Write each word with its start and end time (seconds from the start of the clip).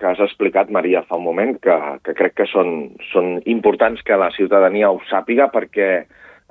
que 0.00 0.08
has 0.08 0.20
explicat, 0.24 0.70
Maria, 0.72 1.04
fa 1.04 1.18
un 1.20 1.26
moment, 1.28 1.52
que, 1.62 1.76
que 2.06 2.14
crec 2.16 2.38
que 2.40 2.48
són, 2.48 2.96
són 3.12 3.36
importants 3.44 4.00
que 4.06 4.16
la 4.16 4.30
ciutadania 4.32 4.90
ho 4.90 4.98
sàpiga 5.10 5.50
perquè 5.52 5.90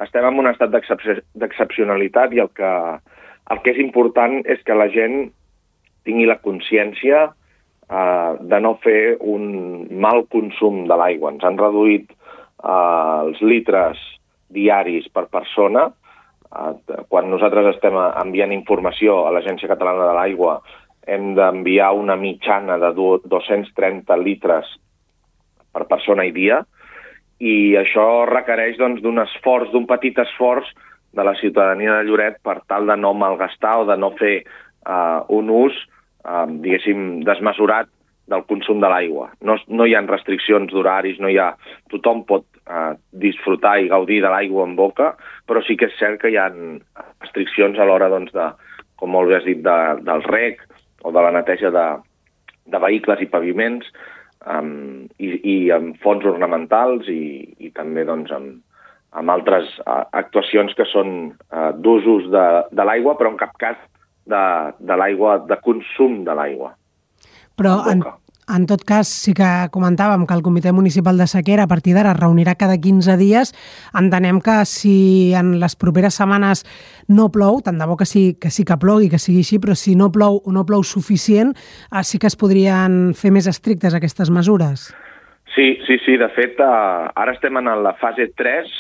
estem 0.06 0.28
en 0.30 0.40
un 0.40 0.48
estat 0.52 0.72
d'excepcionalitat 0.72 2.36
i 2.38 2.44
el 2.46 2.54
que, 2.56 2.72
el 3.52 3.62
que 3.66 3.74
és 3.74 3.82
important 3.82 4.40
és 4.46 4.62
que 4.64 4.78
la 4.78 4.88
gent 4.94 5.32
tingui 6.08 6.30
la 6.30 6.40
consciència 6.46 7.26
eh, 7.28 8.32
de 8.40 8.60
no 8.64 8.76
fer 8.86 9.18
un 9.20 9.88
mal 10.06 10.26
consum 10.32 10.86
de 10.88 11.00
l'aigua. 11.02 11.34
Ens 11.34 11.46
han 11.46 11.60
reduït 11.60 12.12
eh, 12.14 13.18
els 13.26 13.42
litres 13.42 14.02
diaris 14.54 15.10
per 15.14 15.28
persona. 15.34 15.90
Eh, 16.50 17.02
quan 17.10 17.30
nosaltres 17.34 17.74
estem 17.76 17.98
enviant 17.98 18.54
informació 18.56 19.26
a 19.26 19.34
l'Agència 19.36 19.70
Catalana 19.72 20.08
de 20.12 20.16
l'Aigua 20.18 20.60
hem 21.08 21.34
d'enviar 21.38 21.94
una 21.98 22.16
mitjana 22.20 22.78
de 22.82 22.92
230 22.96 24.18
litres 24.24 24.70
per 25.74 25.86
persona 25.90 26.26
i 26.26 26.34
dia, 26.36 26.64
i 27.40 27.76
això 27.80 28.26
requereix 28.28 28.78
doncs, 28.80 29.02
d'un 29.02 29.22
doncs, 29.22 29.36
esforç, 29.36 29.72
d'un 29.72 29.88
petit 29.88 30.18
esforç 30.20 30.74
de 31.16 31.24
la 31.24 31.36
ciutadania 31.40 32.00
de 32.00 32.10
Lloret 32.10 32.42
per 32.44 32.60
tal 32.68 32.90
de 32.90 32.98
no 33.00 33.14
malgastar 33.18 33.80
o 33.82 33.88
de 33.88 33.96
no 33.98 34.12
fer 34.20 34.42
uh, 34.44 35.24
un 35.34 35.50
ús, 35.50 35.78
uh, 36.26 36.46
diguéssim, 36.50 37.24
desmesurat 37.26 37.90
del 38.30 38.44
consum 38.46 38.82
de 38.84 38.90
l'aigua. 38.92 39.32
No, 39.42 39.56
no 39.74 39.88
hi 39.88 39.96
ha 39.98 40.04
restriccions 40.06 40.72
d'horaris, 40.74 41.18
no 41.24 41.32
hi 41.32 41.40
ha... 41.42 41.54
Tothom 41.90 42.22
pot 42.30 42.46
uh, 42.70 42.94
disfrutar 43.10 43.80
i 43.82 43.90
gaudir 43.90 44.20
de 44.22 44.30
l'aigua 44.30 44.68
en 44.68 44.76
boca, 44.78 45.16
però 45.50 45.64
sí 45.66 45.80
que 45.80 45.90
és 45.90 45.98
cert 45.98 46.20
que 46.22 46.30
hi 46.30 46.38
ha 46.38 46.52
restriccions 46.52 47.80
a 47.80 47.88
l'hora, 47.90 48.12
doncs, 48.14 48.36
de, 48.36 48.52
com 49.02 49.16
molt 49.16 49.32
bé 49.32 49.40
has 49.40 49.48
dit, 49.48 49.64
de, 49.66 49.78
del 50.06 50.22
rec, 50.28 50.62
o 51.10 51.14
de 51.16 51.26
la 51.26 51.34
neteja 51.36 51.74
de, 51.74 51.86
de 52.70 52.82
vehicles 52.86 53.26
i 53.26 53.30
paviments, 53.34 53.90
um, 54.46 55.08
i, 55.18 55.34
i 55.44 55.58
amb 55.76 56.00
fons 56.04 56.26
ornamentals 56.30 57.10
i, 57.12 57.22
i 57.60 57.72
també 57.76 58.06
doncs, 58.08 58.32
amb, 58.36 58.60
amb 59.20 59.34
altres 59.34 59.72
uh, 59.84 60.06
actuacions 60.14 60.76
que 60.78 60.86
són 60.90 61.16
uh, 61.32 61.72
d'usos 61.76 62.30
de, 62.34 62.46
de 62.72 62.86
l'aigua, 62.86 63.18
però 63.20 63.34
en 63.34 63.40
cap 63.42 63.56
cas 63.62 63.80
de, 64.30 64.44
de 64.80 65.00
l'aigua, 65.02 65.40
de 65.50 65.58
consum 65.66 66.22
de 66.28 66.36
l'aigua. 66.38 66.76
Però 67.60 67.80
en, 67.92 68.06
en 68.50 68.66
tot 68.66 68.84
cas, 68.88 69.08
sí 69.08 69.36
que 69.38 69.48
comentàvem 69.74 70.26
que 70.28 70.34
el 70.34 70.42
Comitè 70.46 70.72
Municipal 70.74 71.20
de 71.22 71.28
Sequera 71.30 71.68
a 71.68 71.70
partir 71.70 71.94
d'ara 71.94 72.16
es 72.16 72.20
reunirà 72.20 72.56
cada 72.58 72.80
15 72.82 73.18
dies. 73.20 73.54
Entenem 73.94 74.42
que 74.42 74.64
si 74.66 75.34
en 75.38 75.60
les 75.62 75.78
properes 75.78 76.18
setmanes 76.18 76.66
no 77.08 77.30
plou, 77.34 77.62
tant 77.62 77.78
de 77.78 77.86
bo 77.86 77.98
que 78.00 78.10
sí 78.10 78.34
que, 78.40 78.50
sí 78.50 78.66
que 78.66 78.80
plogui, 78.82 79.10
que 79.10 79.22
sigui 79.22 79.44
així, 79.46 79.62
però 79.62 79.78
si 79.78 79.96
no 79.96 80.10
plou 80.12 80.42
o 80.44 80.56
no 80.56 80.66
plou 80.66 80.84
suficient, 80.84 81.54
eh, 81.92 82.04
sí 82.04 82.18
que 82.18 82.28
es 82.28 82.40
podrien 82.40 83.14
fer 83.14 83.32
més 83.36 83.48
estrictes 83.48 83.94
aquestes 83.94 84.34
mesures. 84.34 84.90
Sí, 85.56 85.80
sí, 85.88 85.98
sí. 86.06 86.16
De 86.18 86.28
fet, 86.36 86.60
uh, 86.62 87.10
ara 87.18 87.34
estem 87.34 87.58
en 87.58 87.70
la 87.84 87.96
fase 87.98 88.28
3, 88.38 88.74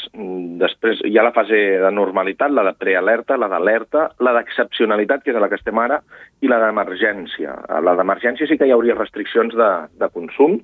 després 0.61 1.01
hi 1.07 1.17
ha 1.17 1.25
la 1.25 1.33
fase 1.33 1.57
de 1.81 1.91
normalitat, 1.91 2.53
la 2.53 2.65
de 2.67 2.75
prealerta, 2.77 3.39
la 3.41 3.49
d'alerta, 3.49 4.09
la 4.25 4.35
d'excepcionalitat, 4.37 5.23
que 5.23 5.33
és 5.33 5.39
a 5.39 5.41
la 5.41 5.49
que 5.49 5.57
estem 5.57 5.79
ara, 5.81 6.01
i 6.45 6.51
la 6.51 6.59
d'emergència. 6.61 7.55
Uh, 7.65 7.79
la 7.85 7.95
d'emergència 7.97 8.47
sí 8.47 8.59
que 8.59 8.69
hi 8.69 8.75
hauria 8.75 8.97
restriccions 8.99 9.57
de, 9.57 9.71
de 9.97 10.11
consum. 10.13 10.59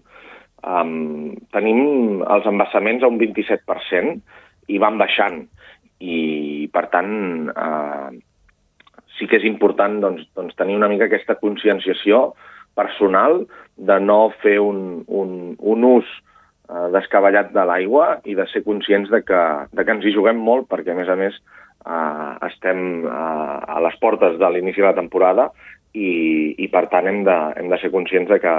Um, 0.66 1.34
tenim 1.54 2.22
els 2.22 2.46
embassaments 2.50 3.04
a 3.04 3.10
un 3.12 3.20
27% 3.22 4.16
i 4.74 4.82
van 4.82 5.02
baixant. 5.02 5.44
I, 6.06 6.70
per 6.74 6.88
tant, 6.94 7.50
uh, 7.50 8.14
sí 9.18 9.30
que 9.32 9.40
és 9.40 9.46
important 9.48 10.00
doncs, 10.04 10.26
doncs, 10.38 10.58
tenir 10.60 10.78
una 10.78 10.90
mica 10.92 11.10
aquesta 11.10 11.38
conscienciació 11.42 12.28
personal 12.76 13.44
de 13.76 14.00
no 14.00 14.30
fer 14.44 14.60
un, 14.64 15.04
un, 15.08 15.56
un 15.60 15.86
ús 15.88 16.08
eh, 16.70 16.88
descabellat 16.96 17.52
de 17.56 17.66
l'aigua 17.68 18.20
i 18.26 18.36
de 18.38 18.48
ser 18.52 18.64
conscients 18.68 19.12
de 19.12 19.22
que, 19.26 19.44
de 19.72 19.86
que 19.86 19.96
ens 19.96 20.06
hi 20.06 20.16
juguem 20.16 20.40
molt 20.40 20.70
perquè, 20.72 20.94
a 20.94 21.00
més 21.00 21.12
a 21.12 21.18
més, 21.20 21.38
eh, 21.86 22.32
estem 22.50 23.06
eh, 23.06 23.58
a 23.76 23.80
les 23.86 23.98
portes 24.02 24.40
de 24.42 24.52
l'inici 24.52 24.84
de 24.84 24.90
la 24.90 24.98
temporada 24.98 25.50
i, 25.94 26.56
i 26.60 26.70
per 26.72 26.88
tant, 26.92 27.08
hem 27.08 27.24
de, 27.28 27.38
hem 27.60 27.72
de 27.72 27.80
ser 27.82 27.92
conscients 27.94 28.32
de 28.32 28.40
que, 28.44 28.56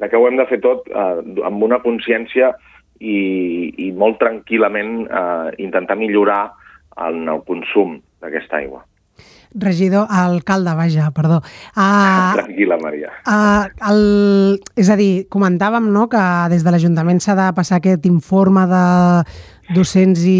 de 0.00 0.08
que 0.08 0.18
ho 0.18 0.28
hem 0.28 0.38
de 0.40 0.48
fer 0.50 0.60
tot 0.64 0.88
eh, 0.88 1.44
amb 1.48 1.64
una 1.64 1.80
consciència 1.84 2.52
i, 2.98 3.18
i 3.78 3.90
molt 3.94 4.18
tranquil·lament 4.22 4.94
eh, 5.06 5.48
intentar 5.64 5.98
millorar 6.00 6.44
en 7.08 7.28
el 7.30 7.44
consum 7.46 7.98
d'aquesta 8.22 8.58
aigua 8.62 8.82
regidor, 9.54 10.06
alcalde, 10.10 10.74
vaja, 10.74 11.10
perdó. 11.16 11.40
Uh, 11.74 12.36
Tranquil·la, 12.38 12.78
Maria. 12.82 13.12
Uh, 13.24 13.68
el, 13.90 14.02
és 14.76 14.90
a 14.90 14.98
dir, 15.00 15.26
comentàvem 15.32 15.90
no, 15.94 16.06
que 16.12 16.22
des 16.52 16.64
de 16.66 16.74
l'Ajuntament 16.74 17.22
s'ha 17.24 17.36
de 17.38 17.48
passar 17.56 17.80
aquest 17.80 18.06
informe 18.10 18.66
de 18.70 18.84
200 19.76 20.22
i 20.28 20.38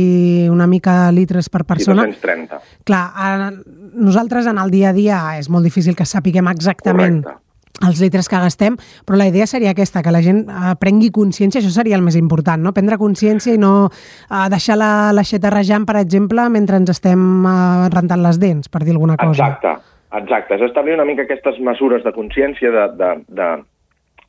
una 0.52 0.68
mica 0.70 1.10
litres 1.12 1.50
per 1.52 1.64
persona. 1.68 2.06
I 2.08 2.14
230. 2.16 2.62
Clar, 2.88 3.04
uh, 3.16 3.50
nosaltres 3.98 4.48
en 4.50 4.60
el 4.60 4.72
dia 4.74 4.92
a 4.92 4.97
dia 4.97 5.20
és 5.41 5.50
molt 5.52 5.66
difícil 5.66 5.97
que 5.98 6.08
sapiguem 6.08 6.50
exactament 6.54 7.22
Correcte 7.22 7.47
els 7.87 8.00
litres 8.03 8.28
que 8.28 8.41
gastem, 8.43 8.77
però 9.06 9.19
la 9.21 9.28
idea 9.31 9.47
seria 9.47 9.71
aquesta, 9.75 10.03
que 10.03 10.15
la 10.15 10.22
gent 10.25 10.44
eh, 10.49 10.75
prengui 10.81 11.11
consciència, 11.15 11.61
això 11.62 11.71
seria 11.75 11.99
el 11.99 12.03
més 12.03 12.16
important, 12.19 12.62
no? 12.62 12.75
prendre 12.75 12.99
consciència 12.99 13.55
i 13.55 13.61
no 13.61 13.72
eh, 13.89 14.47
deixar 14.50 14.78
la 14.81 14.91
l'aixeta 15.15 15.53
rejant, 15.55 15.87
per 15.87 15.99
exemple, 16.00 16.49
mentre 16.50 16.81
ens 16.81 16.91
estem 16.97 17.21
eh, 17.47 17.87
rentant 17.94 18.25
les 18.25 18.41
dents, 18.43 18.71
per 18.72 18.83
dir 18.84 18.97
alguna 18.97 19.19
cosa. 19.21 19.53
Exacte, 19.53 19.75
exacte. 20.19 20.59
És 20.59 20.66
establir 20.69 20.97
una 20.99 21.06
mica 21.09 21.27
aquestes 21.27 21.61
mesures 21.62 22.05
de 22.06 22.15
consciència, 22.16 22.72
de, 22.75 22.87
de, 22.99 23.12
de, 23.39 23.49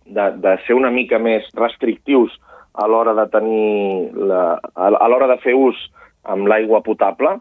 de, 0.05 0.29
de 0.45 0.55
ser 0.67 0.77
una 0.77 0.93
mica 0.93 1.19
més 1.21 1.49
restrictius 1.57 2.37
a 2.79 2.87
l'hora 2.87 3.15
de 3.17 3.25
tenir 3.33 4.11
la, 4.29 4.59
a 4.75 5.07
l'hora 5.09 5.27
de 5.31 5.39
fer 5.43 5.55
ús 5.57 5.77
amb 6.29 6.47
l'aigua 6.47 6.83
potable, 6.85 7.39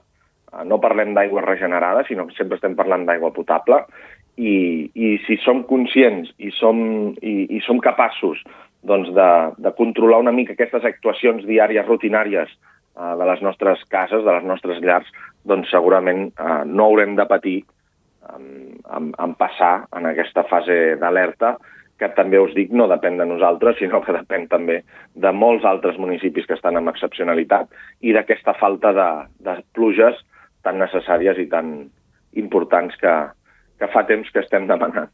eh, 0.52 0.64
no 0.64 0.80
parlem 0.80 1.12
d'aigua 1.14 1.44
regenerada, 1.44 2.06
sinó 2.08 2.26
que 2.26 2.36
sempre 2.38 2.56
estem 2.56 2.76
parlant 2.78 3.04
d'aigua 3.06 3.34
potable, 3.36 3.84
i, 4.38 4.88
i 4.94 5.08
si 5.26 5.36
som 5.42 5.64
conscients 5.66 6.30
i 6.38 6.52
som, 6.54 6.78
i, 7.18 7.34
i 7.58 7.60
som 7.66 7.80
capaços 7.82 8.40
doncs, 8.86 9.10
de, 9.14 9.30
de 9.58 9.72
controlar 9.78 10.20
una 10.22 10.34
mica 10.34 10.54
aquestes 10.54 10.86
actuacions 10.86 11.42
diàries 11.48 11.86
rutinàries 11.88 12.52
eh, 12.52 13.14
de 13.18 13.26
les 13.26 13.42
nostres 13.42 13.82
cases, 13.90 14.22
de 14.22 14.36
les 14.36 14.46
nostres 14.46 14.78
llars, 14.84 15.08
doncs 15.48 15.70
segurament 15.74 16.28
eh, 16.30 16.62
no 16.70 16.86
haurem 16.86 17.16
de 17.18 17.26
patir 17.26 17.58
en, 18.30 18.46
en, 18.94 19.10
en 19.18 19.34
passar 19.40 19.88
en 19.96 20.06
aquesta 20.06 20.46
fase 20.46 20.78
d'alerta 21.00 21.56
que 21.98 22.06
també 22.14 22.38
us 22.38 22.54
dic 22.54 22.70
no 22.70 22.86
depèn 22.86 23.18
de 23.18 23.26
nosaltres, 23.26 23.78
sinó 23.80 24.02
que 24.04 24.14
depèn 24.14 24.46
també 24.52 24.82
de 25.18 25.34
molts 25.34 25.66
altres 25.66 25.98
municipis 25.98 26.46
que 26.46 26.54
estan 26.54 26.78
amb 26.78 26.94
excepcionalitat 26.94 27.74
i 28.06 28.14
d'aquesta 28.14 28.54
falta 28.60 28.94
de, 28.94 29.08
de 29.42 29.58
pluges 29.74 30.22
tan 30.62 30.78
necessàries 30.78 31.38
i 31.42 31.48
tan 31.50 31.88
importants 32.38 32.94
que, 33.00 33.14
que 33.78 33.90
fa 33.94 34.04
temps 34.06 34.30
que 34.32 34.42
estem 34.44 34.66
demanant. 34.70 35.10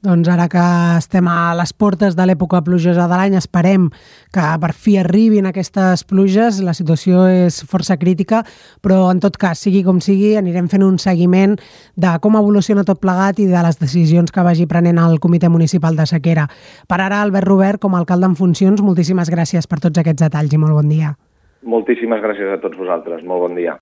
Doncs 0.00 0.30
ara 0.32 0.46
que 0.48 0.60
estem 0.96 1.26
a 1.28 1.52
les 1.52 1.74
portes 1.76 2.14
de 2.16 2.24
l'època 2.24 2.62
plujosa 2.64 3.04
de 3.04 3.16
l'any, 3.20 3.34
esperem 3.36 3.90
que 4.32 4.44
per 4.62 4.70
fi 4.72 4.94
arribin 4.96 5.44
aquestes 5.50 6.06
pluges. 6.08 6.62
La 6.64 6.72
situació 6.72 7.26
és 7.28 7.58
força 7.68 7.98
crítica, 8.00 8.40
però 8.80 9.10
en 9.12 9.20
tot 9.20 9.36
cas, 9.36 9.60
sigui 9.60 9.82
com 9.84 10.00
sigui, 10.00 10.32
anirem 10.40 10.70
fent 10.72 10.86
un 10.86 10.96
seguiment 10.96 11.58
de 12.00 12.14
com 12.24 12.40
evoluciona 12.40 12.86
tot 12.88 13.02
plegat 13.04 13.44
i 13.44 13.50
de 13.50 13.60
les 13.66 13.76
decisions 13.76 14.32
que 14.32 14.46
vagi 14.46 14.64
prenent 14.64 15.02
el 15.04 15.20
Comitè 15.20 15.52
Municipal 15.52 16.00
de 16.00 16.08
Sequera. 16.08 16.48
Per 16.88 16.96
ara, 16.96 17.20
Albert 17.20 17.52
Robert, 17.52 17.84
com 17.84 17.92
a 17.92 18.00
alcalde 18.00 18.32
en 18.32 18.40
funcions, 18.40 18.80
moltíssimes 18.80 19.28
gràcies 19.28 19.68
per 19.68 19.82
tots 19.84 20.00
aquests 20.00 20.24
detalls 20.24 20.56
i 20.56 20.64
molt 20.64 20.80
bon 20.80 20.88
dia. 20.88 21.12
Moltíssimes 21.60 22.24
gràcies 22.24 22.56
a 22.56 22.60
tots 22.64 22.80
vosaltres. 22.80 23.20
Molt 23.20 23.50
bon 23.50 23.60
dia. 23.60 23.76